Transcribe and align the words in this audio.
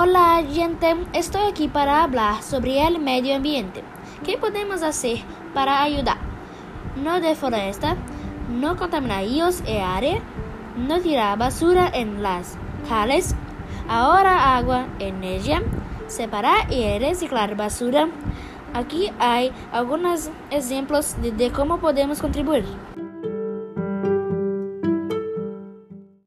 Hola 0.00 0.44
gente, 0.48 0.94
estoy 1.12 1.42
aquí 1.50 1.66
para 1.66 2.04
hablar 2.04 2.40
sobre 2.44 2.86
el 2.86 3.00
medio 3.00 3.34
ambiente. 3.34 3.82
¿Qué 4.24 4.38
podemos 4.38 4.84
hacer 4.84 5.18
para 5.52 5.82
ayudar? 5.82 6.18
No 7.02 7.18
deforestar, 7.20 7.96
no 8.48 8.76
contaminar 8.76 9.24
ríos 9.24 9.60
y 9.66 9.78
área, 9.78 10.20
no 10.76 11.00
tirar 11.00 11.36
basura 11.36 11.90
en 11.92 12.22
las 12.22 12.56
calles, 12.88 13.34
ahorrar 13.88 14.38
agua, 14.38 14.86
en 15.00 15.16
energía, 15.16 15.64
separar 16.06 16.72
y 16.72 16.96
reciclar 17.00 17.56
basura. 17.56 18.08
Aquí 18.74 19.10
hay 19.18 19.50
algunos 19.72 20.30
ejemplos 20.52 21.20
de, 21.20 21.32
de 21.32 21.50
cómo 21.50 21.80
podemos 21.80 22.20
contribuir. 22.20 22.64